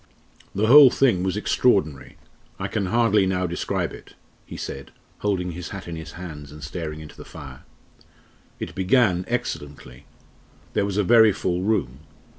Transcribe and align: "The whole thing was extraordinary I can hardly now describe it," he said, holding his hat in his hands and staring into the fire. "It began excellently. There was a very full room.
"The 0.55 0.65
whole 0.65 0.89
thing 0.89 1.21
was 1.21 1.37
extraordinary 1.37 2.17
I 2.57 2.67
can 2.67 2.87
hardly 2.87 3.27
now 3.27 3.45
describe 3.45 3.93
it," 3.93 4.15
he 4.47 4.57
said, 4.57 4.89
holding 5.19 5.51
his 5.51 5.69
hat 5.69 5.87
in 5.87 5.95
his 5.95 6.13
hands 6.13 6.51
and 6.51 6.63
staring 6.63 7.01
into 7.01 7.15
the 7.15 7.23
fire. 7.23 7.61
"It 8.59 8.73
began 8.73 9.25
excellently. 9.27 10.07
There 10.73 10.85
was 10.87 10.97
a 10.97 11.03
very 11.03 11.31
full 11.31 11.61
room. 11.61 11.99